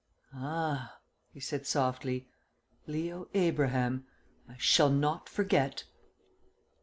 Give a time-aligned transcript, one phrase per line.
[0.33, 0.97] "Ah!"
[1.31, 2.27] he said softly.
[2.87, 4.07] "Leo Abraham!
[4.49, 5.83] I shall not forget!"